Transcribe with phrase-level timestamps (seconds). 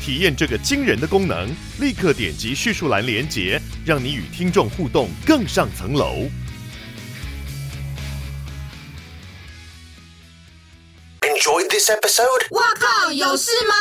[0.00, 1.48] 体验这个惊人的功能，
[1.80, 6.28] 立刻点击叙述栏连接，让你与听众互动更上层楼。
[11.20, 12.46] Enjoy this episode？
[12.52, 13.74] 哇靠，有事吗？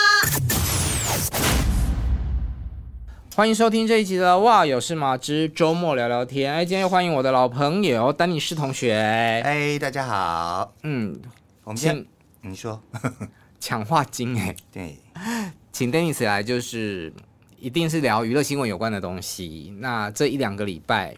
[3.36, 6.52] 欢迎收听这一集的《哇有事吗之周末聊聊天》。
[6.56, 8.96] 哎，今天又欢迎我的老朋友丹尼斯同学。
[8.96, 10.74] 哎，大家好。
[10.82, 11.22] 嗯，
[11.64, 12.04] 我们先
[12.42, 12.82] 你说
[13.62, 14.98] 抢话精哎，对，
[15.78, 17.14] 请 Denis 来就是
[17.60, 19.72] 一定是聊娱乐新闻有关的东西。
[19.78, 21.16] 那这一两个礼拜，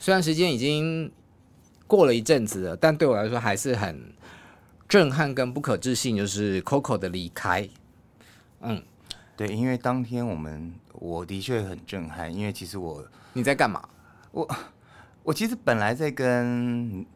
[0.00, 1.08] 虽然时间已经
[1.86, 4.12] 过了一阵子了，但对我来说还是很。
[4.88, 7.68] 震撼跟不可置信，就是 Coco 的离开。
[8.62, 8.82] 嗯，
[9.36, 13.80] 对，因为当天我们我的确很震撼，因为其实我你在干嘛？
[14.32, 14.50] 我
[15.22, 17.06] 我其实本来在跟。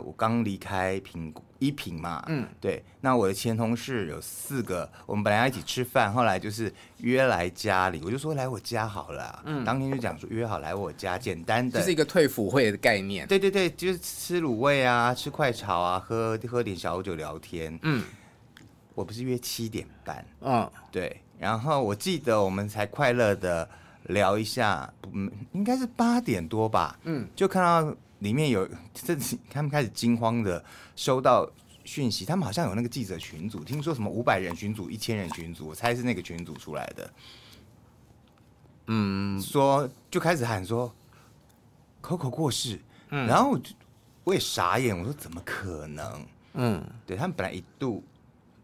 [0.00, 2.82] 我刚离开苹果一品嘛，嗯，对。
[3.00, 9.42] 那我的前同事有四个，我们本来要一起吃饭，后来就是约来家里，我就说来我家好了。
[9.44, 13.26] 嗯，当天就讲说约好来我家，简单的，这是一个退腐会的概念。
[13.26, 17.78] 对对对，就是吃卤味啊，吃快炒啊，喝喝点小酒聊天。
[17.82, 18.02] 嗯，
[18.94, 21.20] 我不是约七点半，嗯，对。
[21.38, 23.68] 然后我记得我们才快乐的
[24.04, 27.96] 聊一下，嗯，应该是八点多吧，嗯，就看到。
[28.20, 29.14] 里面有，这
[29.50, 31.50] 他们开始惊慌的收到
[31.84, 37.10] 讯息，他们好像有那个记者群组，听说什么五百人群组、一千人群组，我猜是那个群组出来的。
[38.86, 40.92] 嗯，说就开始喊说
[42.02, 43.72] ，Coco 过世，嗯，然后我就
[44.24, 46.26] 我也傻眼，我说怎么可能？
[46.54, 48.02] 嗯，对他们本来一度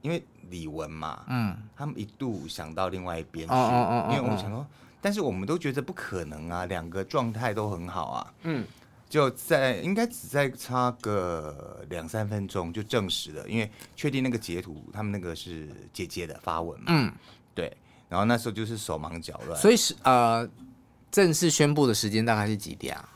[0.03, 4.67] 因为李玟嘛，嗯，他们一度想到另外一边去，哦哦哦哦，因为我们想说，
[5.01, 8.67] 但是我们都觉得不可能啊，两个状态都很好啊，嗯。
[9.09, 17.13] 就在应该只在差个两三分钟就证实了，因为确定那个截图，他们那个是姐姐的发文嘛，嗯，
[17.55, 17.75] 对，
[18.09, 20.49] 然后那时候就是手忙脚乱，所以是呃，
[21.11, 23.09] 正式宣布的时间大概是几点啊？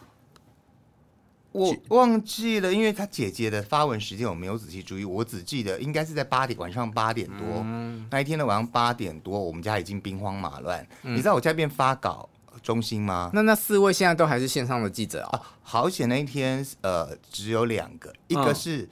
[1.50, 12.28] 我忘记了，因为他姐姐的发文时间我没有仔细注意，我只记得应该是在八点，晚上八点多，嗯，那一天的晚上八点多，我们家已经兵荒马乱，嗯，你知道我家边发稿。
[12.70, 13.30] 中心吗？
[13.34, 15.30] 那那四位现在都还是线上的记者啊？
[15.32, 18.88] 啊好险那一天呃只有两个，一个是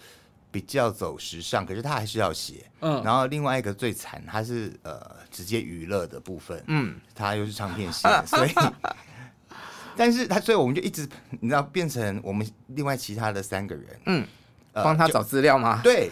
[0.51, 2.69] 比较走时尚，嗯、可是他还是要写。
[2.81, 5.01] 嗯，然后另外一个最惨，他是呃
[5.31, 6.61] 直接娱乐的部分。
[6.67, 8.51] 嗯，他又是唱片线， 所以，
[9.97, 11.09] 但是他所以我们就一直
[11.39, 14.27] 你知道变成我们另外其他的三个人，嗯，
[14.73, 15.81] 帮、呃、他找资料吗？
[15.85, 16.11] 对，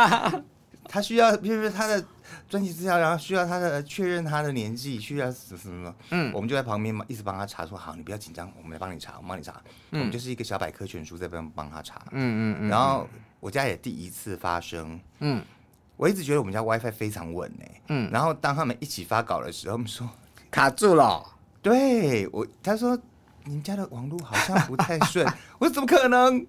[0.88, 2.02] 他需要，比如说他的。
[2.48, 9.60] 专辑资料，然后需要他的确认他的年纪，需要什么什么，嗯，我们就在旁边嘛，一直帮他查，说好，你不要紧张，我们来帮你查，我们帮你查，
[9.90, 13.06] 嗯，我们就是一个小百科全书在帮帮他查，嗯嗯嗯，然后
[13.40, 15.44] 我家也第一次发生，嗯，
[15.96, 20.08] 我一直觉得我们家 WiFi 非常稳呢，嗯，然后当他们一起发稿的时候，他们说
[20.50, 21.22] 卡住了，
[21.60, 22.98] 对我，他说
[23.44, 25.26] 你们家的网络好像不太顺，
[25.60, 26.46] 我说怎么可能？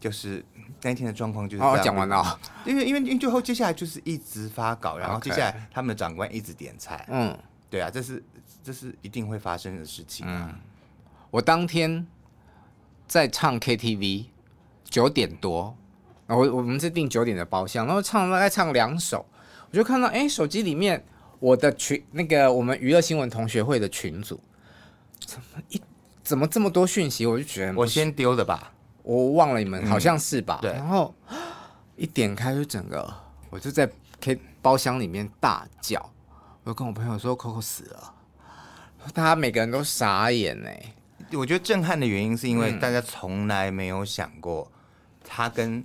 [0.00, 0.44] 嗯，就是。
[0.82, 1.76] 那一天的状况就是这样。
[1.76, 2.40] 哦，讲完了。
[2.64, 7.04] 因为因为因为最后接下来就是一直发稿，然后接下来他们的长官一直点菜。
[7.10, 7.36] 嗯，
[7.68, 8.24] 对啊，这是
[8.64, 10.48] 这是一定会发生的事情啊。
[10.50, 10.58] 嗯，
[11.30, 12.06] 我当天
[13.06, 14.28] 在唱 KTV，
[14.84, 15.76] 九点多，
[16.28, 19.26] 我我们是订九点的包厢，然后唱大概唱两首，
[19.70, 21.04] 我就看到哎，手机里面
[21.40, 24.40] 我的群那个我们娱乐新闻同学会的群组，
[25.26, 25.82] 怎么一
[26.22, 27.26] 怎么这么多讯息？
[27.26, 28.72] 我就觉得我先丢的吧。
[29.02, 30.58] 我忘了你们好像是吧？
[30.60, 30.72] 嗯、对。
[30.72, 31.14] 然后
[31.96, 33.12] 一点开就整个，
[33.50, 33.90] 我就在
[34.20, 36.00] K 包厢里面大叫，
[36.64, 38.14] 我就跟我朋友说 Coco 死了，
[39.12, 40.70] 大家每个人都傻眼呢。
[41.32, 44.70] 我觉得震撼的原因是因为大家从来没有想过
[45.22, 45.84] 他跟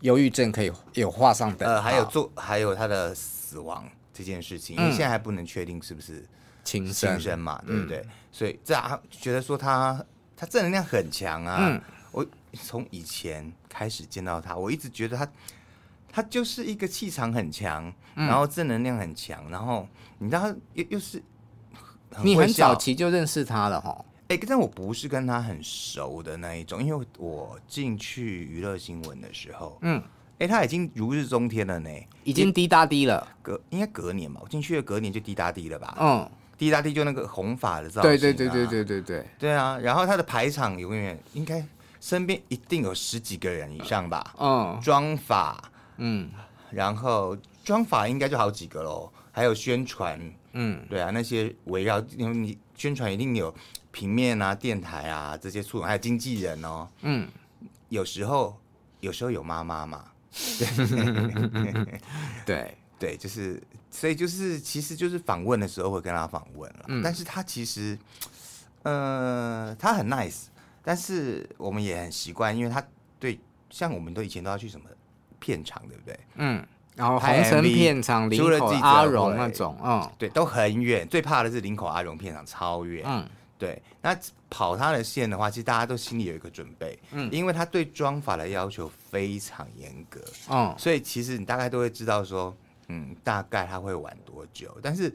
[0.00, 6.26] 忧郁症可以有画上等号，呃，还有做还有他的死亡这件事情，因为现在还不能确定是不是
[6.64, 7.98] 亲生，轻生嘛，对不对？
[7.98, 10.04] 嗯、所以这啊觉得说他
[10.36, 11.58] 他正能量很强啊。
[11.60, 11.80] 嗯
[12.12, 12.24] 我
[12.54, 15.28] 从以前开始见到他，我一直觉得他，
[16.10, 21.22] 他就是一个气场很强，然后正能量很强，然后你知道又又是
[22.22, 24.04] 你很早期就认识他了哈。
[24.28, 30.02] 哎，但我不是跟他很熟的那一种，因为我进去娱乐新闻的时候，嗯，
[30.38, 31.90] 哎，他已经如日中天了呢，
[32.24, 41.62] 已经滴答滴了，隔应该隔年吧，我进去的隔年就滴答滴了吧，嗯，滴答滴就那个红发的造型，对对对对对对对，对啊，然后他的排场永远应该。
[42.04, 44.34] 身边一定有十几个人以上吧？
[44.38, 46.30] 嗯，妆法，嗯，
[46.70, 47.34] 然后
[47.64, 50.20] 妆法应该就好几个喽，还有宣传，
[50.52, 53.54] 嗯，对啊，那些围绕，因为你宣传一定有
[53.90, 57.26] 平面啊、电台啊这些处，还有经纪人哦，嗯，
[57.88, 58.54] 有时候
[59.00, 60.04] 有时候有妈妈嘛。
[60.58, 62.00] 对。
[62.44, 67.98] 对对，就是，所以就是，其实就是访问的时候会跟他访问了，嗯、但是他其实，
[68.82, 70.44] 呃，他很 nice，
[70.84, 72.80] 但是我们也很习惯，因为他
[73.18, 73.40] 对，
[73.70, 74.86] 像我们都以前都要去什么
[75.40, 76.20] 片场，对不对？
[76.36, 76.64] 嗯，
[76.94, 83.26] 然后红尘片场、林口阿荣那种，嗯，对，都很远，最怕的是林口阿荣片场超远，嗯。
[83.56, 84.14] 对，那
[84.50, 90.20] 跑他的线的话，其实大家都心里有一个准备，嗯，因为他对妆法的要求非常严格，
[90.50, 92.54] 嗯，所以其实你大概都会知道说，
[92.88, 95.10] 嗯，大概他会晚多久，但是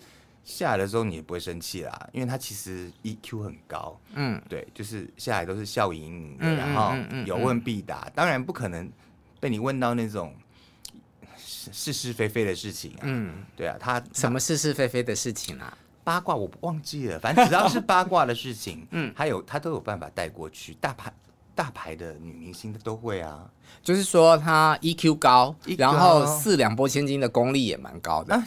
[0.49, 6.93] 下来的时候你也不会生气啦，因为他其实 EQ 很高，嗯，对，就是下来都是笑盈盈的，然后
[7.25, 8.91] 有问必答，当然不可能
[9.39, 10.33] 被你问到那种
[11.37, 15.77] 是是非非的事情啊，嗯，对啊，他什么是是非非的事情啊？
[16.03, 20.73] 八卦我忘记了，反正只要是八卦的事情，嗯，还有他都有办法带过去。
[20.81, 21.13] 大牌
[21.53, 23.47] 大牌的女明星都会啊，
[23.83, 28.41] 就是说他 EQ 高，然后四两拨千斤的功力也蛮高的。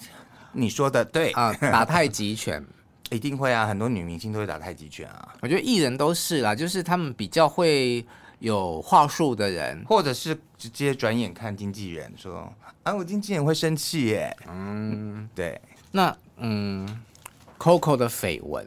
[0.53, 2.65] 你说的对啊，打太极拳
[3.11, 5.35] 一定会啊，很多女明星都会打太极拳啊。
[5.41, 8.05] 我觉得艺人都是啦，就是他们比较会
[8.39, 12.53] 有话术的人，或者是直接转眼看经纪人说
[12.83, 14.37] 啊，我经纪人会生气耶。
[14.49, 15.61] 嗯，对，
[15.91, 17.03] 那嗯。
[17.59, 18.67] Coco 的绯闻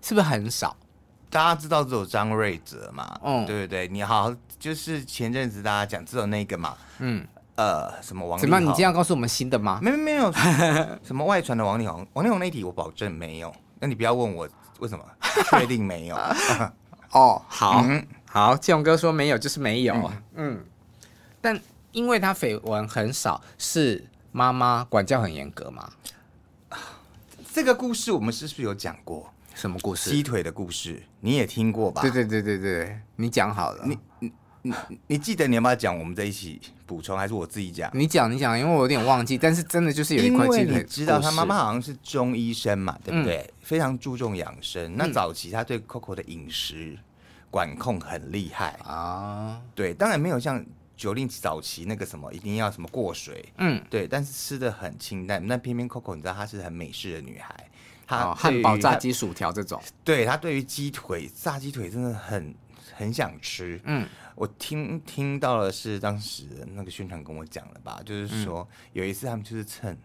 [0.00, 0.74] 是不是很少？
[1.28, 3.20] 大家知道只有张瑞哲嘛？
[3.22, 3.86] 嗯，对不对？
[3.88, 6.74] 你好，就是前阵子大家讲只有那个嘛？
[7.00, 8.38] 嗯，呃，什么王？
[8.38, 8.58] 怎么？
[8.60, 9.78] 你这样告诉我们新的吗？
[9.82, 10.32] 没没没有，
[11.04, 12.06] 什么外传的王力宏？
[12.14, 13.54] 王力宏那题我保证没有。
[13.78, 14.48] 那你不要问我
[14.80, 15.04] 为什么，
[15.50, 16.16] 确定没有？
[17.12, 19.94] 哦，好，嗯、好，建宏哥说没有就是没有。
[19.94, 20.64] 嗯，嗯，
[21.40, 21.60] 但
[21.92, 25.90] 因为他绯闻很少，是妈妈管教很严格吗？
[27.52, 29.30] 这个故事我们是不是有讲过？
[29.54, 30.10] 什么故事？
[30.10, 32.02] 鸡腿的故事，你也听过吧？
[32.02, 33.86] 对对对对对，你讲好了。
[33.86, 34.32] 你
[35.06, 35.98] 你记得你要不要讲？
[35.98, 37.90] 我们在一起补充，还是我自己讲？
[37.94, 39.36] 你讲你讲，因为我有点忘记。
[39.36, 40.76] 但是真的就是有一块鸡腿。
[40.78, 43.38] 你知道他妈妈好像是中医生嘛，对不对？
[43.38, 44.96] 嗯、非常注重养生。
[44.96, 46.98] 那早期他对 Coco 的饮食
[47.50, 49.60] 管控很厉害啊。
[49.74, 50.64] 对，当然没有像。
[50.96, 55.44] 九令早期那个什么一定要什么过水，嗯，对，但是吃的很清淡。
[55.44, 57.52] 那偏偏 Coco 你知道她是很美式的女孩，
[58.06, 62.54] 她、哦、汉堡、炸鸡、薯条这种，对她对于鸡腿、炸鸡腿真的很
[62.94, 63.80] 很想吃。
[63.84, 66.44] 嗯，我听听到的是当时
[66.74, 69.96] 那个宣传跟我讲了吧，就是说、嗯、有一次他们就是趁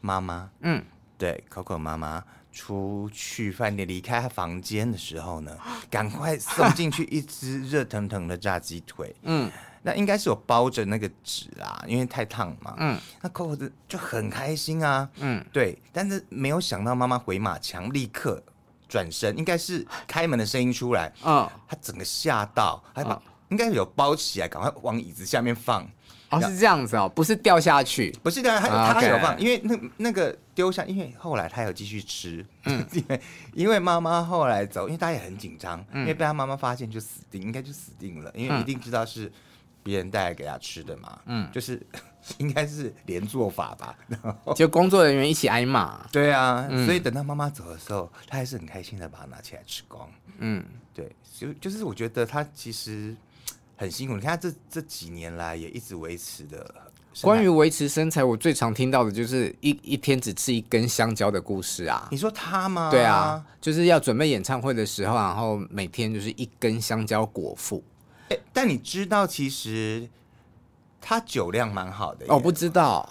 [0.00, 0.84] 妈妈，嗯，
[1.16, 2.22] 对 Coco 妈妈
[2.52, 5.56] 出去饭店离开她房间的时候呢，
[5.90, 9.50] 赶快送进去一只热腾腾的炸鸡腿， 嗯。
[9.82, 12.74] 那应该是有包着那个纸啊，因为太烫嘛。
[12.78, 15.08] 嗯，那 Coco 就很开心啊。
[15.18, 18.42] 嗯，对，但是没有想到妈妈回马枪，立刻
[18.88, 21.12] 转身，应该是开门的声音出来。
[21.24, 25.86] 嗯，他整个吓到，还把、嗯、应该有包起来，赶快往椅子下面放。
[26.28, 32.44] 哦，是这样子哦，不是掉下去，不是掉下去，他他有放，因为那那个丢下，因为后来他有继续吃。
[32.64, 33.20] 嗯， 因为
[33.54, 39.30] 因为妈妈后来走，因为他也很紧张，嗯、因为被他妈妈发现就死定，应该就死定了，因为一定知道是。
[39.82, 41.80] 别人带来给他吃的嘛，嗯，就是
[42.38, 43.96] 应该是连做法吧，
[44.56, 53.14] 就工作人员一起挨骂，对啊，嗯、所以等到妈妈走的时候，他还是很开心的把它拿起来吃光，嗯，对，就就是我觉得他其实
[53.76, 56.74] 很辛苦，你看他这这几年来也一直维持的。
[57.22, 62.06] 关于维持身材，我最常听到的就是一一天只吃一根香蕉的故事啊。
[62.10, 62.90] 你说他吗？
[62.90, 67.82] 对啊，就是要准备演唱会的时候，然后每天就是一根香蕉果腹。
[68.28, 70.06] 欸、但你知道，其实
[71.00, 72.26] 他酒量蛮好的。
[72.28, 73.08] 哦，不知道，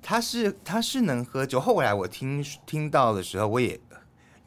[0.00, 1.60] 他是他是能喝酒。
[1.60, 3.78] 后来我听听到的时候，我也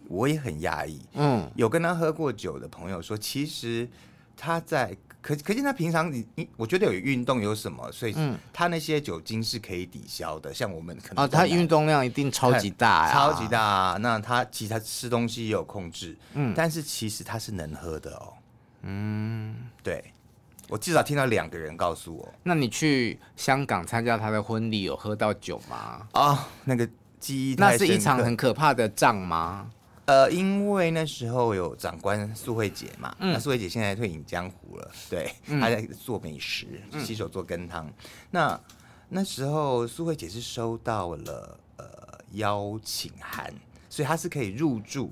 [0.07, 0.99] 我也很压抑。
[1.13, 3.87] 嗯，有跟他喝过酒的朋友说，其实
[4.35, 8.15] 他在可可见他平常你你，我觉得有运动有什么，所以
[8.53, 10.53] 他那些酒精是可以抵消的。
[10.53, 13.97] 像我们可能哦，他运动量一定超级大呀， 超级大。
[13.99, 18.33] 那他其实他吃东西也有控制，嗯，但是其实他是能喝的哦。
[18.83, 20.13] 嗯，对，
[20.69, 22.31] 我至少听到两个人告诉我。
[22.43, 26.07] 那你去香港参加他的婚礼，有喝到酒吗？
[26.11, 26.87] 啊、哦，那个
[27.19, 29.71] 记忆，那是一场很可怕的仗吗？
[30.05, 36.67] 呃，因为那时候有长官素慧姐嘛，嗯、那苏慧姐现在退隐江湖了，对，嗯、她在做美食，
[37.03, 37.87] 洗手做羹汤。
[37.87, 37.93] 嗯、
[38.31, 38.61] 那
[39.09, 41.85] 那时候素慧姐是收到了呃
[42.33, 43.51] 邀请函，
[43.89, 45.11] 所以她是可以入住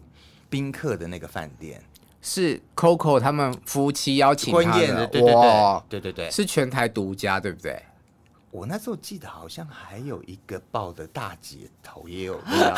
[0.50, 1.82] 宾客的那个饭店，
[2.22, 5.84] 是 Coco 他们夫妻邀请婚宴的，对对对，哇。
[5.90, 7.82] 对对对，是全台独家，对不对？
[8.54, 12.76] 我那时候记得好像还有一个报的大姐头也有邀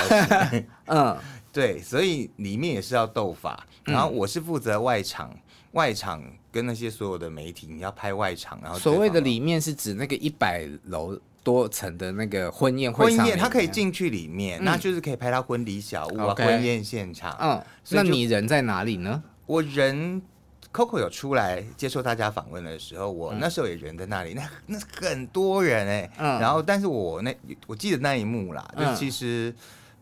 [0.50, 1.17] 请， 嗯，
[1.51, 3.67] 对，所以里面也是要斗法。
[3.84, 5.39] 然后我是负责外场，嗯、
[5.74, 8.58] 外场跟那些所有的媒体，你要拍外场。
[8.63, 16.46] 然后所谓的里面是指那个一百楼多层的那个婚宴会婚宴，他可以进去里面，嗯、那就是可以拍到婚礼小屋啊，Okay.
[16.46, 17.36] 婚宴现场。
[17.38, 19.22] 嗯，那你人在哪里呢？
[19.46, 20.22] 我人。
[20.75, 27.34] Coco 有出来接受大家访问的时候，我那时候也人在那里，那那很多人哎、欸，嗯、然后但是我那
[27.65, 29.55] 我记得那一幕啦，嗯、就其实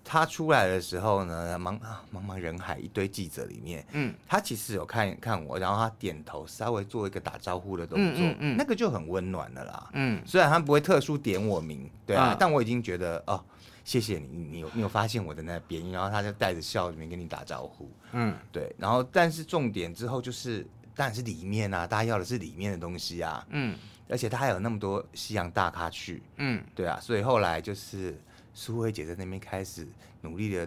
[0.04, 1.80] 他出来的时候呢，茫
[2.12, 13.40] 茫茫人海一堆记者里面，嗯，他其实有看看我，然后他点头，稍微做一个打招呼的动作，嗯嗯嗯、那个就很温暖的啦，嗯，虽然他不会特殊点我名，对啊，嗯、但我已经觉得哦。
[13.84, 28.18] 谢谢你，你有你有发现我的那边，然后他就带着笑里面跟你打招呼，嗯，对，然后但是重点之后就是当然是里面啊，大家要的是里面的东西啊，嗯，而且他还有那么多西洋大咖去，嗯，对啊，所以后来就是
[28.54, 29.86] 苏慧姐在那边开始
[30.22, 30.66] 努力的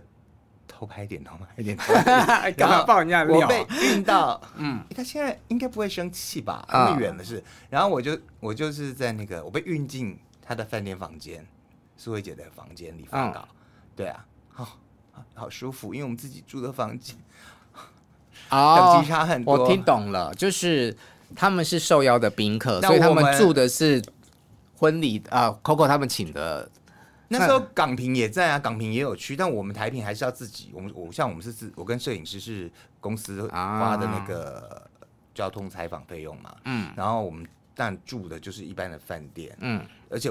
[0.68, 1.74] 偷拍点，偷拍点，
[2.54, 3.38] 干嘛爆人家料？
[3.38, 6.68] 我被运到，嗯，他现在应该不会生气吧？
[6.70, 11.42] 那么远的事，然后我就我就是在那个我被运进他的饭店房间。
[11.96, 13.56] 苏慧姐的房间里发稿，嗯、
[13.96, 14.78] 对啊，好，
[15.34, 17.16] 好舒服，因为我们自己住的房间，
[18.50, 19.58] 哦， 等级差很多。
[19.58, 20.94] 我听懂了，就是
[21.34, 24.02] 他们是受邀的宾客，所以他们住的是
[24.76, 26.70] 婚礼啊、呃、，Coco 他们请的。
[27.28, 30.70] 那时候港平也在啊，港平也有去，但我们台平还是要自己。
[30.72, 34.88] 我们我像我们是自，我跟摄影师是公司花的那个
[35.34, 40.30] 交通采访费用嘛，嗯，然后我们但住的就是一般的饭店，嗯，而且。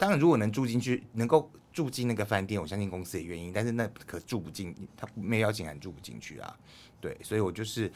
[0.00, 3.52] 当然，如果能住进去，能够住进那个饭店，我相信公司也愿意。
[3.52, 6.56] 但是那可住不进，他没邀请函住不进去啊。
[7.02, 7.92] 对，所以我就是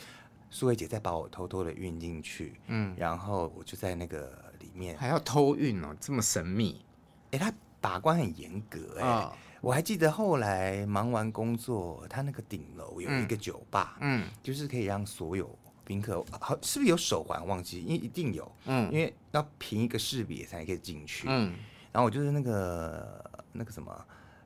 [0.51, 6.85] 苏慧姐再把我偷偷的运进去，嗯，然后我就在那个里面还要偷运哦，这么神秘。
[7.31, 9.09] 哎，他把关很严格哎。
[9.09, 9.33] 哦、
[9.63, 17.47] 我还记得后来忙完工作，他那个顶楼有一个酒吧，嗯，就是可以让所有宾客，好是不是有手环？
[17.47, 21.55] 忘记，因为一定有，嗯，因为要凭一个识别才可以进去，嗯。
[21.95, 23.97] 然后我就是那个那个什么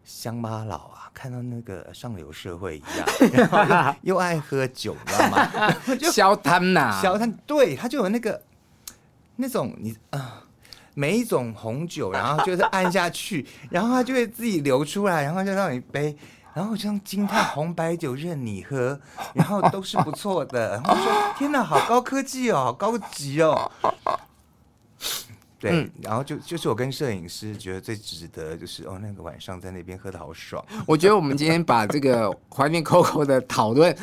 [0.04, 5.74] 乡巴佬啊，看到那个上流社会一样，然后又，又爱喝酒，你知道吗？
[6.12, 8.42] 消贪呐，消贪，对，他就有那个
[9.36, 10.32] 那种你啊、呃，
[10.92, 16.14] 每一种红酒，然后就是按下去，然后他就会自己流出来，然后就让你杯，
[16.52, 19.00] 然后这样惊叹红白酒任你喝，
[19.32, 20.72] 然后都是不错的。
[20.72, 23.72] 然后我说天哪，好高科技哦，好高级哦。
[25.58, 30.64] 对，嗯、然后就就是我跟摄影师觉得最值得，就是哦，那个晚上在那边喝的好爽。
[30.86, 33.96] 我觉得我们今天把这个怀念 Coco 的讨论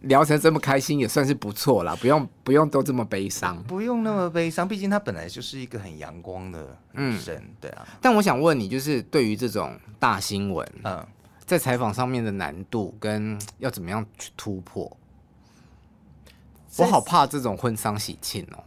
[0.00, 1.94] 聊成这么开心，也算是不错了。
[1.96, 7.86] 不用不用都这么悲伤，不用那么悲伤，毕竟他本来就是一个很阳光的女生，嗯、对啊。
[8.00, 11.06] 但我想问你，就是对于这种大新闻，嗯，
[11.44, 14.96] 在采访上面的难度跟要怎么样去突破，
[16.78, 18.64] 我好怕这种婚丧喜庆哦。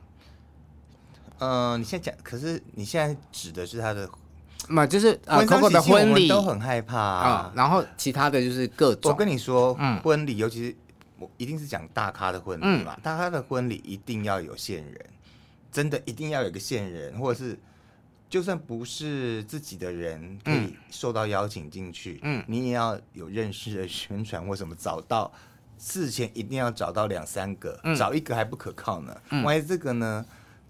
[1.40, 4.10] 嗯、呃，你现在讲，可是你现在指的是他的，
[4.68, 6.28] 嘛，就是呃，Coco 的婚礼。
[6.28, 6.98] 都很害怕。
[6.98, 7.56] 啊、嗯。
[7.56, 9.12] 然后其他的就是各种。
[9.12, 10.76] 我跟你说，嗯，婚礼尤其是
[11.20, 15.06] 我一定是讲大咖的婚礼嘛，嗯、大咖的婚礼一定要有线人，
[15.72, 17.58] 真的一定要有个线人，或者是
[18.30, 25.32] 就算不是自己的人可以受到邀请进去，嗯，你也要有认识的宣传或什么，找到
[25.78, 30.26] 事前一定要找到两三个，嗯、找一个还不可靠呢，嗯、万一这个呢？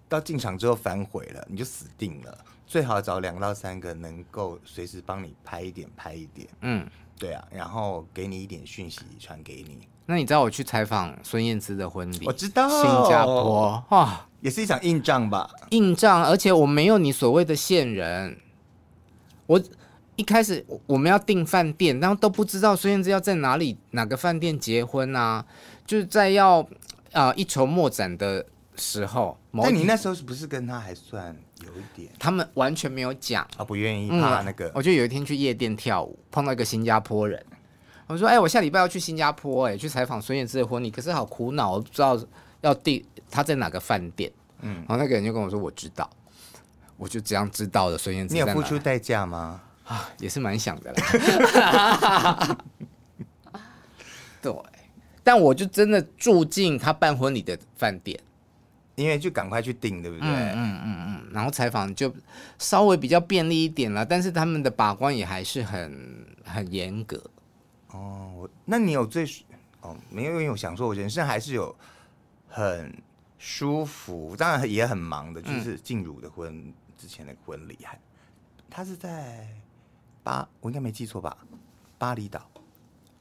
[0.07, 2.37] 到进场之后反悔了，你就死定了。
[2.67, 6.47] 最好找两到三个能够随时帮你拍一点、拍一点。
[6.61, 6.85] 嗯，
[7.19, 9.87] 对啊，然后给你一点讯息传给你。
[10.07, 12.25] 那你知道我去采访孙燕姿的婚礼？
[12.25, 15.49] 我知道，新加坡哇，也是一场硬仗吧？
[15.69, 18.37] 硬仗，而且我没有你所谓的线人。
[19.45, 19.61] 我
[20.15, 25.45] 一开始我们要订饭店，然后都不知道孙燕姿要在哪里、哪个饭店结婚啊，
[25.85, 26.61] 就是在要
[27.11, 28.45] 啊、呃、一筹莫展的。
[28.77, 32.09] 时候，但你那时候是不是跟他还算有一点？
[32.19, 34.71] 他们完全没有讲，啊，不愿意怕那个。
[34.75, 37.43] 我就有一天去夜店跳舞，碰到一个新加坡人，
[38.07, 42.19] 我说：“哎，我下礼拜要去新加坡，哎，去采访孙燕姿的婚礼，可是好苦恼，我不知道
[42.61, 46.09] 要订他在哪个饭店。”嗯，然后那个人就跟我说：“我知道。”
[46.97, 48.33] 我就这样知道了孙燕姿。
[48.33, 49.61] 你有付出代价吗？
[49.83, 52.57] 啊，也是蛮想的啦。
[54.41, 54.53] 对，
[55.21, 58.17] 但我就真的住进他办婚礼的饭店，
[58.95, 60.27] 因为就赶快去订，对不对？
[60.27, 61.29] 嗯嗯嗯。
[61.33, 62.13] 然后采访就
[62.57, 67.21] 稍微比较便利一点了，但是他们的把关也还是很很严格。
[67.91, 69.25] 哦，那你有最
[69.81, 70.31] 哦没有？
[70.31, 71.75] 因为我想说，我人生还是有
[72.47, 72.93] 很
[73.37, 77.99] 舒服，当然也很忙的，就是静茹的婚、之前的婚礼，还
[78.69, 79.47] 他是在
[80.23, 81.37] 巴，我应该没记错吧？
[81.97, 82.49] 巴厘岛。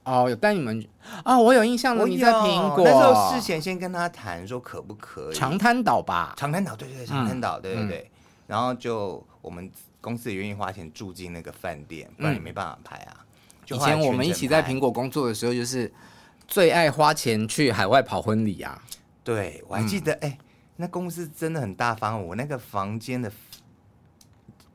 [0.04, 0.86] 哦，有带你们
[1.22, 1.38] 啊、哦？
[1.38, 6.34] 我有印象了，你在苹果那时候事前先跟他谈说可不可以长滩岛吧？
[6.36, 7.98] 长滩岛，对对对，长滩岛，对对对。
[7.98, 8.10] 嗯、
[8.48, 9.70] 然后就我们
[10.00, 13.24] 公司也愿意花钱住进那个饭店，不然也没办法拍啊。
[13.66, 15.90] 以前我们一起在苹果工作的时候，就是
[16.46, 18.82] 最爱花钱去海外跑婚礼啊。
[19.22, 20.44] 对，我还记得，哎、嗯，
[20.76, 23.32] 那公司真的很大方，我那个房间的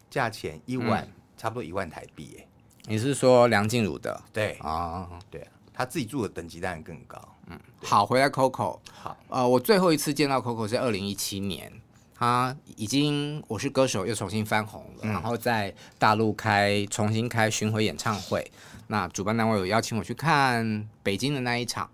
[0.10, 2.46] 价钱一晚、嗯、差不多一万台币，哎。
[2.90, 4.20] 你是说梁静茹的？
[4.34, 7.22] 对啊，对啊，他自己住的等级当然更高。
[7.46, 8.80] 嗯，好，回来 Coco。
[8.92, 11.72] 好，呃，我最后一次见到 Coco 是二零一七年，
[12.16, 18.52] 他已经《我是歌手》又重新翻红了，嗯、然后在大陆开重新开巡回演唱会。
[18.88, 21.88] 那主办单位有邀请我去看北京的那一场，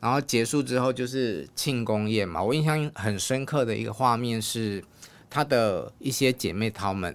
[0.00, 2.42] 然后结束之后就是庆功宴嘛。
[2.42, 4.82] 我印象很深刻的一个画面是，
[5.28, 7.14] 他的一些姐妹她们。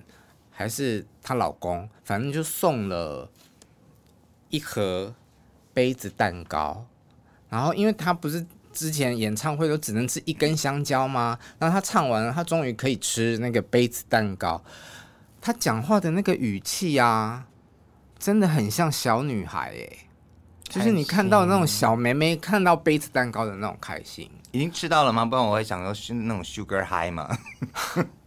[0.52, 3.30] 还是她老公，反正就送了
[4.50, 5.14] 一盒
[5.76, 6.88] 杯子蛋糕。
[7.50, 8.44] 然后，因为她不是
[8.74, 11.38] 之前演唱会都只能吃一根香蕉吗？
[11.60, 14.60] 然后她唱完了，她终于可以吃那个杯子蛋糕。
[15.40, 17.46] 她讲话的那个语气啊，
[18.18, 20.08] 真的很像小女孩哎，
[20.64, 24.28] 就是你看到那种小妹妹看到杯子蛋糕的那种开心。
[24.52, 25.24] 已经吃到了吗？
[25.26, 27.38] 不然我会想说是那种 sugar high 吗？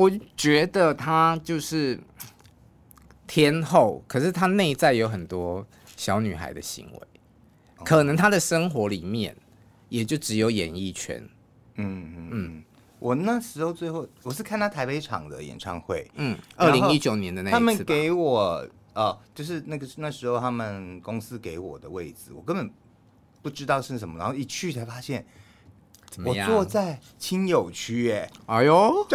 [0.00, 2.00] 我觉得她就是
[3.26, 7.00] 天后，可是她内在有很多小女孩的行为，
[7.84, 9.36] 可能她的生活里面
[9.90, 11.22] 也就只有演艺圈。
[11.74, 12.64] 嗯嗯嗯，
[12.98, 22.70] 我那时候最后我是看她台北场的演唱会，嗯，二零一九年的那一次，他们给我哦，就是那个那时候他们公司给我的位置，我根本
[23.42, 25.26] 不知道是什么，然后一去才发现。
[26.24, 29.06] 我坐在亲友区，哎，哎呦，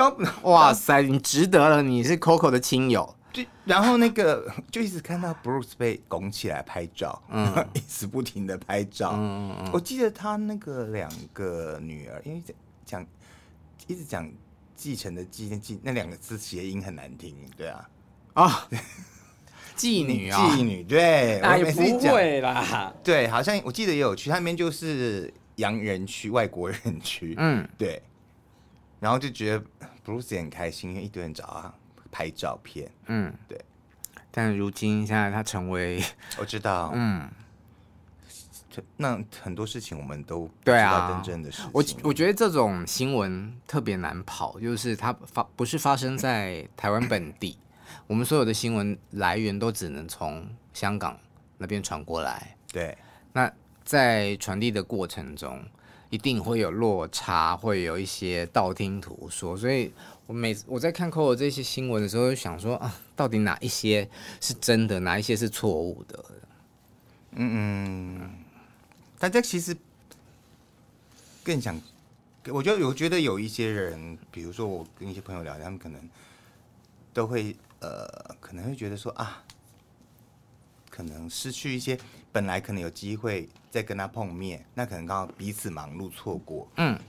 [0.43, 3.15] 哇塞，你值得了，你是 Coco 的亲友。
[3.33, 9.11] 对，然后那个就一直看到 Bruce 被拱起来拍照，嗯， 一直不停的拍照。
[9.17, 12.41] 嗯嗯，我记得他那个两个女儿，因为
[12.85, 13.05] 讲
[13.87, 14.31] 一直讲
[14.73, 17.89] 继承的继继那两个字谐音很难听，对啊，
[18.35, 18.67] 啊，
[19.75, 25.33] 妓女啊，妓女，对，哎，不会啦，对，好像我记得也有去，他那边就是。
[25.55, 28.01] 洋人区、外国人区，嗯，对，
[28.99, 29.65] 然后就觉得
[30.05, 31.73] Bruce 也很开心，因为一堆人找他
[32.11, 33.59] 拍照片，嗯，对。
[34.31, 36.03] 但如今现在他成为，
[36.37, 37.29] 我知道，嗯，
[38.97, 41.71] 那很多事情我们都不知道真正的事情。
[41.73, 47.57] 我我觉得这种新闻特别难跑，就是它发不是发生在台湾本地，
[48.07, 51.17] 我们所有的新闻来源都只能从香港
[51.57, 52.97] 那边传过来，对，
[53.31, 53.49] 那。
[53.85, 55.63] 在传递的过程中，
[56.09, 59.55] 一定会有落差，会有一些道听途说。
[59.55, 59.93] 所以
[60.25, 64.09] 我每次我在看 Coco 这些新闻的时候，就想说啊，到底哪一些
[64.41, 66.25] 是真的，哪一些是错误的？
[67.37, 68.31] 嗯嗯，
[69.19, 69.75] 大家其实
[71.43, 71.79] 更想，
[72.47, 76.01] 我觉得我觉得有一些人，比如说我跟一些朋友聊，他们可能
[77.13, 78.07] 都会呃，
[78.39, 79.43] 可能会觉得说啊，
[80.95, 81.97] 可能失去一些。
[82.31, 86.67] 本来可能有机会再跟他碰面，那可能刚好彼此忙碌错过。
[86.75, 86.99] 嗯，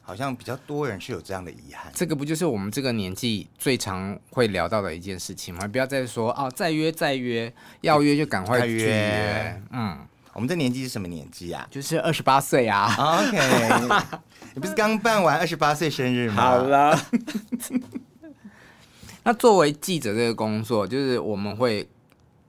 [0.00, 1.90] 好像比较多人是有这样的遗憾。
[1.92, 5.66] 这个不就是我们这个年纪最常会聊到的一件事情吗？
[5.66, 8.84] 不要再说哦，再约再约，要约就赶快约。
[8.84, 9.98] 约嗯，
[10.34, 11.66] 我们这年纪是什么年纪啊？
[11.68, 12.94] 就是二十八岁啊。
[12.96, 14.20] OK，
[14.54, 16.42] 你不是刚办完二十八岁生日吗？
[16.44, 16.96] 好了。
[19.24, 21.88] 那作为记者这个工作，就是我们会。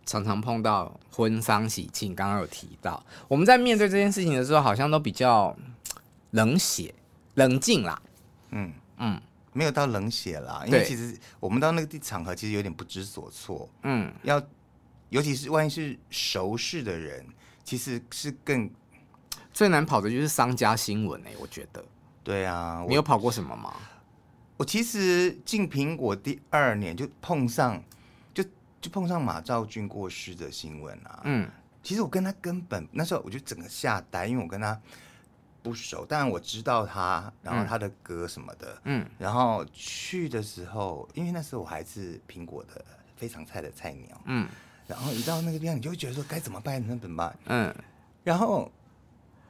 [0.07, 5.55] 常常碰到婚丧喜庆，刚刚有提到，我们在面对这件事情的时候，好像都比较
[6.31, 6.95] 冷血、
[7.35, 8.01] 冷静啦。
[8.51, 13.69] 嗯嗯，没有到冷血啦，因为其实我们到那个地场合，其实有点不知所措。
[13.83, 14.41] 嗯，要
[15.09, 17.25] 尤其是万一是熟识的人，
[17.65, 18.67] 其实是更
[19.51, 21.83] 最难跑的就是商家新闻哎、欸，我觉得。
[22.23, 23.73] 对啊，你有跑过什么吗？
[24.55, 27.83] 我其实进苹果第二年就碰上。
[28.79, 31.49] 就碰上马兆俊过世的新闻啊，嗯，
[31.81, 34.79] 其实我跟他根本那时候我就整个吓呆，因为我跟他
[35.63, 42.85] 不熟，当然我知道他，然后他的歌什么的，嗯，然后去的时候，因为那时候我还是苹果的
[43.15, 44.47] 非常菜的菜鸟，嗯，
[44.87, 46.81] 然后一到那个地方，你就会觉得说该怎么办？
[46.87, 47.37] 那怎么办？
[47.47, 47.75] 嗯，
[48.23, 48.71] 然后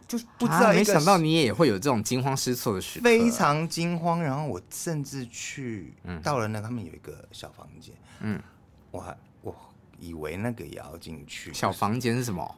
[0.08, 4.24] 就不知道、啊，没想到你也会有这种惊慌失措的时刻，非常惊慌。
[4.24, 8.42] 然后我甚至去到了那个，他们有一个小房间，嗯，
[8.91, 9.56] 我还我
[10.00, 11.54] 以为那个也要进去。
[11.54, 12.56] 小房间是什么？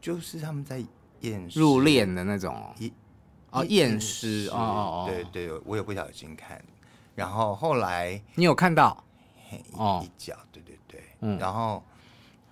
[0.00, 0.82] 就是他们在
[1.20, 1.58] 验尸。
[1.58, 2.74] 入殓的那种？
[2.78, 2.92] 一
[3.50, 6.62] 哦，验尸哦哦哦，对对，我也不小心看。
[7.14, 9.02] 然后后来你有看到？
[9.72, 10.04] 哦。
[10.04, 11.82] 一角，对对对，嗯，然后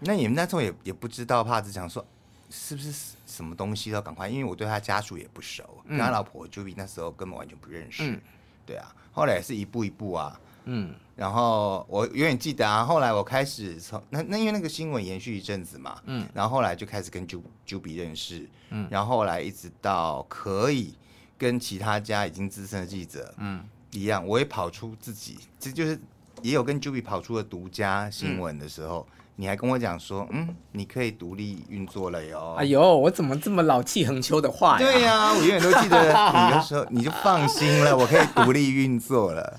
[0.01, 2.05] 那你们那时候也也不知道，怕是讲说
[2.51, 8.19] 是不是什么东西要赶快，因为我对他家属也不熟，跟他老婆就比那时候根本完全不认识，
[8.65, 20.95] 对啊，后来也是一步一步啊，嗯，然后我永远记得啊，后来我开始从那那因为那个新闻延续一阵子嘛，嗯，然后后来就开始跟 Juby 认识，嗯，然后后来一直到可以
[21.39, 23.65] 跟其他家已经资深的记者，嗯。
[23.93, 25.99] 一样，我也跑出自己，这就是
[26.43, 32.57] 也有跟 Juby 跑出了独家新闻的时候，嗯、你还跟我讲说，嗯，你可以独立运作了哟。
[32.59, 34.87] 哎呦，我怎么这么老气横秋的话呀？
[34.87, 35.99] 对呀、啊，我永远都记得
[36.29, 39.59] 你的时候，你就放心了，我可以独立运作了。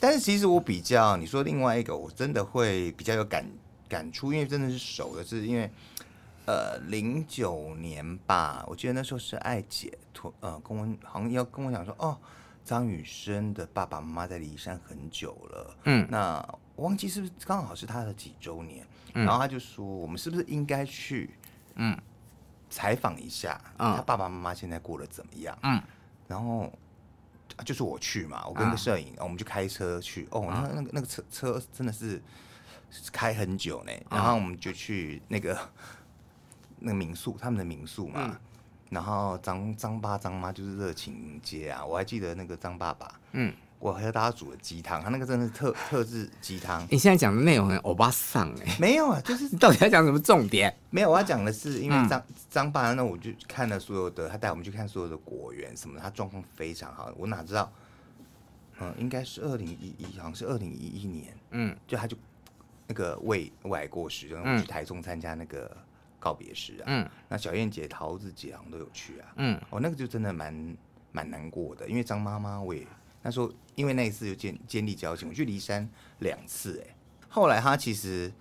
[0.00, 3.44] 但是其实我比较，你说另外一个，我真的会比较有感
[3.88, 5.70] 感触，因为真的是熟的，是因为
[6.46, 9.96] 呃零九年吧，我记得那时候是艾姐
[10.40, 12.18] 呃跟我好像要跟我讲说，哦。
[12.64, 16.36] 张雨生的爸爸妈妈在骊山很久了，嗯，那
[16.76, 21.30] 我忘记是不是刚好是他的几周年，嗯、然后他就说，我们是不是应该去，
[21.76, 21.96] 嗯，
[22.68, 25.80] 采访一下，嗯，他爸爸妈妈现在过得怎么样，嗯，
[26.26, 26.70] 然后
[27.64, 32.20] 就是我去嘛，我跟个摄影，嗯、我们就开车去，哦，那那个那个车车真的是
[33.12, 35.58] 开很久呢，然后我们就去那个
[36.78, 38.20] 那个民宿，他们的民宿嘛。
[38.22, 38.36] 嗯
[38.90, 41.84] 然后张张爸张妈就是热情迎接啊！
[41.84, 46.86] 我还记得那个张爸爸，嗯，我还和大家煮的鸡汤，他那个真的是特特制鸡汤。
[46.90, 50.74] 你现在讲的内容很欧巴桑哎，没有啊，就是你到底要讲什么重点？
[50.90, 57.12] 没有，我要讲的是，因为张、嗯、张爸那我就看了所有的，他带我们去看所有的果园什么的，他状况非常好。
[57.16, 57.72] 我哪知道，
[58.80, 62.16] 嗯，应该是二零一一，好像是二零一一年，嗯，就他就
[62.86, 65.70] 那个胃胃癌过世，就我们去台中参加那个。
[66.20, 70.76] 告别式啊，嗯，那小燕姐、桃子姐好像都有去啊，嗯，哦，那个就真的蛮
[71.12, 72.84] 蛮难过的，因为张妈妈我也
[73.22, 75.88] 那时候因为那一次就建建立交情，我去骊山
[76.20, 76.94] 两次，哎，
[77.28, 78.32] 后来他其实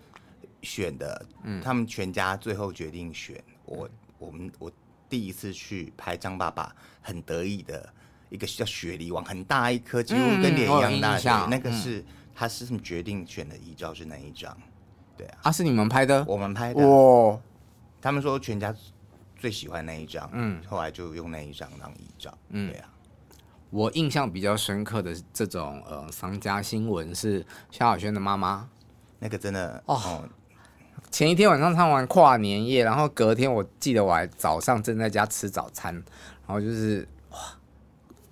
[0.62, 4.72] 选的，嗯，他们全家最后决定选我，我们我
[5.10, 7.92] 第一次去拍张爸爸很得意的
[8.30, 14.56] 一个叫雪梨王，很大一颗，几乎跟脸一样大的，嗯、那个是、嗯、他是决定选的遗照是哪一张？
[15.18, 17.40] 对啊，啊是你们拍的，我们拍的，哇。
[18.00, 18.74] 他们说全家
[19.36, 22.90] 最喜欢那一张，嗯，后来就用那一张当遗照，嗯，对啊。
[23.70, 28.70] 我印象比较深刻的这种呃商家新闻是萧亚轩的妈妈，
[29.20, 30.30] 那个真的哦，哦。
[31.12, 37.38] 前一天晚上唱完跨年夜，然后隔天我记得我还早上正在家吃早餐，然后就是哇，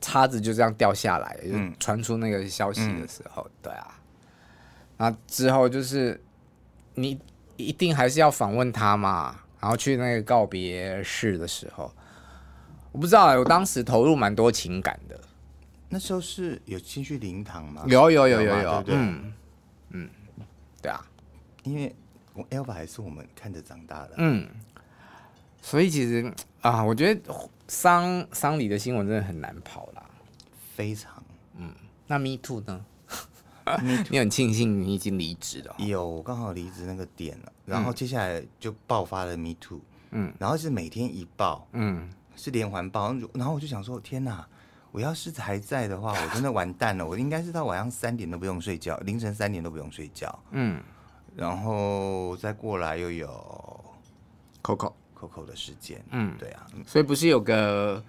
[0.01, 3.99] 叉子就这样掉下来，就传出那个消息的时候，嗯、对啊。
[4.97, 6.21] 那之后就是
[6.95, 7.19] 你
[7.57, 9.41] 一定还是要访问他嘛。
[9.57, 11.91] 然后去那个告别式的时候，
[12.91, 15.19] 我不知道，我当时投入蛮多情感的。
[15.95, 17.85] 那时候是有进去灵堂吗？
[17.87, 19.33] 有有有有有，对嗯
[19.91, 20.09] 嗯，
[20.81, 20.99] 对啊，
[21.63, 21.95] 因为
[22.33, 24.45] 我 Elva 还是我们看着长大的，嗯，
[25.61, 26.29] 所以其实
[26.59, 27.21] 啊，我觉得
[27.69, 30.03] 丧丧礼的新闻真的很难跑啦，
[30.75, 31.23] 非常，
[31.57, 31.71] 嗯，
[32.07, 32.85] 那 Me Too 呢？
[34.11, 39.79] 你很庆幸你已经离职了，有刚好离职那个点了，然后接下来就爆发了 Me Too，
[40.11, 44.45] 嗯，然后是每天一爆，嗯，是连环爆，然后我就想说，天哪，
[44.95, 50.81] 我要是还在的话， 我真的完蛋了，我应该是到晚上三点都不用睡觉，凌晨三点都不用睡觉，嗯，
[51.35, 53.27] 然后再过来又有
[54.63, 58.01] Coco Coco 的时间，嗯，对啊，所以不是有个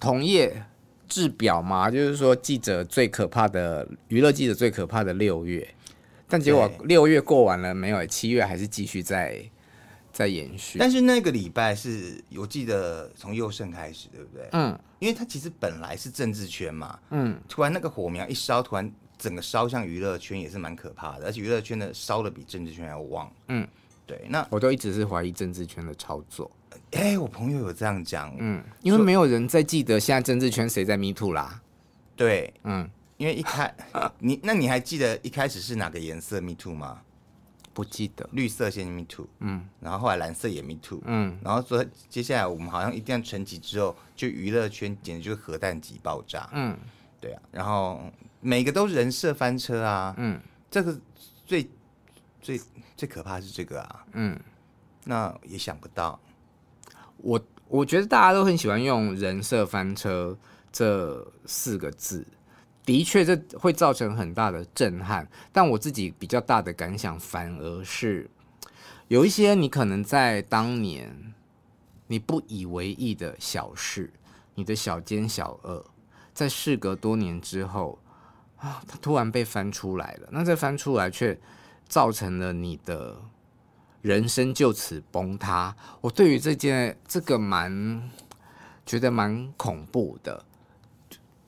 [0.00, 0.64] 同业。
[1.08, 5.64] 制表吗，就是说记者最可怕的娱乐记者最可怕的六月，
[6.26, 8.04] 但结果六月过完了没有？
[8.06, 9.40] 七月还是继续在
[10.16, 10.78] 在延续。
[10.78, 14.48] 但是那个礼拜是我记得从佑胜开始，对不对？
[14.52, 23.30] 嗯，因为他其实本来是政治圈嘛，嗯，突然那个火苗一烧，突然整个烧向娱乐圈也是蛮可怕的，而且娱乐圈的烧的比政治圈还要旺。
[23.48, 23.68] 嗯，
[24.06, 26.50] 对，那我都一直是怀疑政治圈的操作。
[26.92, 31.60] 哎、欸，我朋友有这样讲，嗯，因为没有人在记得现在政治圈谁在 Me Too 啦，
[32.14, 33.74] 对，嗯，因为一开
[34.18, 37.02] 你，那你还记得一开始是哪个颜色 Me Too 吗？
[37.76, 46.74] 不记得，绿色先 Me Too，嗯，然后后来蓝色也 Me Too，嗯，然后说接下来我们好像一定要沉寂之后，就娱乐圈简直就是核弹级爆炸，嗯，
[47.20, 48.00] 对啊，然后
[48.40, 50.98] 每个都是人设翻车啊，嗯，这个
[51.44, 51.68] 最
[52.40, 52.58] 最
[52.96, 54.40] 最可怕是这个啊，嗯，
[55.04, 56.18] 那也想不到。
[57.18, 60.34] 我我觉得大家都很喜欢用“人设翻车”
[60.72, 62.26] 这四个字，
[62.86, 65.28] 的确这会造成很大的震撼。
[65.52, 68.30] 但我自己比较大的感想，反而是
[69.08, 71.34] 有一些你可能在当年
[72.06, 74.10] 你不以为意的小事，
[74.54, 75.84] 你的小奸小恶，
[76.32, 77.98] 在事隔多年之后
[78.56, 80.28] 啊，它突然被翻出来了。
[80.30, 81.38] 那这翻出来却
[81.86, 83.14] 造成了你的。
[84.02, 88.08] 人生就此崩塌，我对于这件这个蛮
[88.84, 90.44] 觉得蛮恐怖的，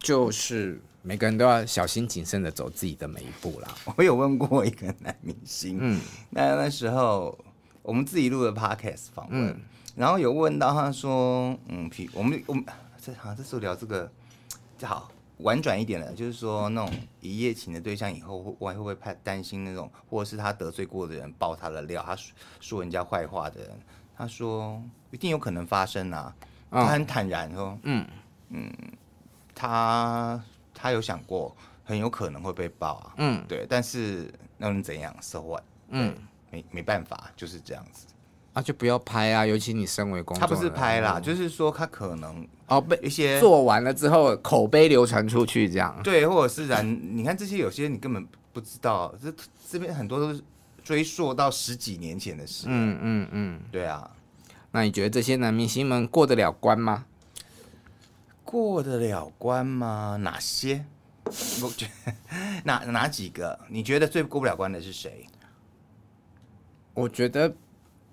[0.00, 3.68] 就是每个人都要小心谨慎的走自己的每一步啦。
[3.96, 7.38] 我有问过一个男明星，嗯，那那时候
[7.80, 9.60] 我们自己录的 podcast 访问，嗯，
[9.96, 12.62] 然后有问到他说，嗯，我们我们
[13.00, 14.12] 这好像这时候聊这个
[14.76, 15.10] 就好。
[15.38, 16.92] 婉转一点的，就是说那种
[17.22, 22.14] 一夜情的对象，以后会会不会怕担心那种，或者是他得罪过的人爆他的料，他
[22.60, 23.70] 说人家坏话的人，
[24.14, 26.34] 他说一定有可能发生啊。
[26.70, 28.06] 他很坦然说，嗯
[28.50, 28.70] 嗯，
[29.54, 30.42] 他
[30.80, 33.14] 他有想过，很有可能会被爆啊。
[33.16, 35.64] 嗯，对，但是那能怎样？So what？
[35.88, 36.14] 嗯，
[36.50, 38.06] 没没办法，就是这样子。
[38.52, 39.44] 啊，就不要拍啊！
[39.44, 46.00] 尤其你身为公众，他不是拍啦，就是说他可能哦被一些做完了之后，口碑流传出去这样。
[46.02, 49.32] 对，或者是然，你看这些有些你根本不知道，这
[49.70, 50.42] 这边很多都是
[50.82, 52.66] 追溯到十几年前的事。
[52.68, 54.10] 嗯嗯嗯，对啊。
[54.72, 57.04] 那你觉得这些男明星们过得了关吗？
[58.50, 60.16] 过得了关吗？
[60.22, 60.82] 哪些？
[61.62, 62.14] 我觉得
[62.64, 63.58] 哪哪几个？
[63.68, 65.26] 你觉得最过不了关的是谁？
[66.94, 67.54] 我觉得。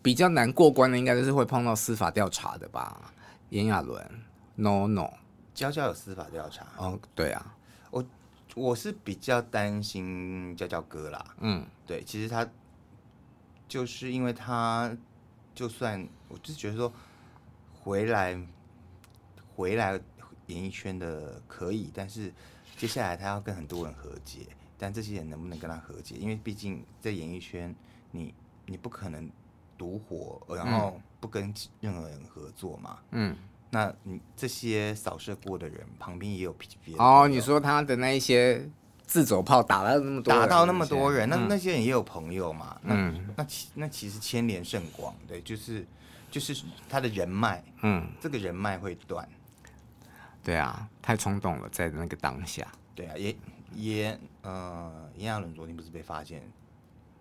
[0.03, 3.11] 比较难过关的，应该就是会碰到司法调查的吧？
[3.49, 4.07] 炎亚纶
[4.53, 5.09] ，no no，
[5.55, 6.67] 娇娇有司法调查。
[6.77, 7.55] 哦，对啊，
[7.89, 8.05] 我
[8.53, 11.25] 我是比较担心娇娇哥啦。
[11.39, 12.47] 嗯，对，其实他
[13.67, 14.95] 就是因为他，
[15.55, 16.93] 就算我就是觉得说
[17.73, 18.39] 回来
[19.55, 19.99] 回来
[20.47, 22.31] 演艺圈的可以，但是
[22.77, 26.15] 接下来他要跟很多人和解，但这些人能不能跟他和解？
[26.15, 27.75] 因为毕竟在演艺圈，
[28.11, 28.33] 你
[28.65, 29.29] 你不可能。
[29.77, 32.97] 独活，然后不跟任何人合作嘛。
[33.11, 33.35] 嗯，
[33.71, 37.27] 那你这些扫射过的人，旁边也有别哦。
[37.27, 38.69] 你说他的那一些
[39.05, 42.79] 自走炮打了那么多，打到那么多人，那那些人也有朋友嘛。
[42.83, 45.85] 嗯，那其那其实牵连甚广，对，就是
[46.31, 46.55] 就是
[46.87, 49.27] 他的人脉，嗯，这个人脉会断。
[50.45, 52.71] 对啊，太冲动了，在那个当下。
[52.93, 53.35] 对啊，也
[53.73, 56.41] 也呃，炎亚纶昨天不是被发现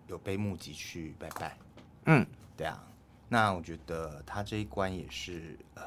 [0.07, 1.57] 有被目击去拜拜。
[2.05, 2.25] 嗯。
[2.57, 2.87] 对啊，
[3.29, 5.83] 那我觉得他这一关也是呃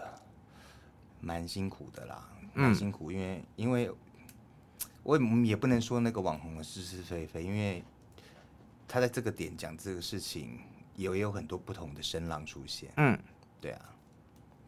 [1.22, 3.90] 蛮辛苦的啦，蛮辛苦，因为因为
[5.04, 7.82] 我也不能说那个网红的是是非非，因为
[8.88, 10.60] 他在这个点讲这个事情，
[10.96, 12.92] 也也有很多不同的声浪出现。
[12.98, 13.18] 嗯，
[13.62, 13.96] 对啊，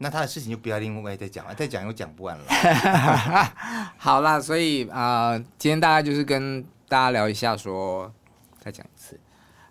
[0.02, 2.44] 那他的事情就不要另外再讲了，再讲又讲不完了。
[3.98, 8.12] 好啦，所以啊、呃，今天大概就是跟大家聊一下说，说
[8.58, 9.20] 再讲一次。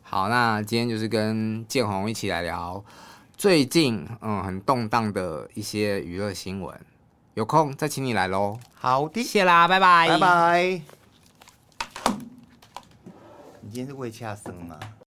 [0.03, 2.83] 好，那今天就是跟建宏一起来聊
[3.35, 6.79] 最近嗯很动荡的一些娱乐新闻，
[7.33, 8.59] 有空再请你来喽。
[8.75, 10.81] 好的，谢啦，拜拜，拜拜。
[13.61, 14.79] 你今天是魏恰森吗？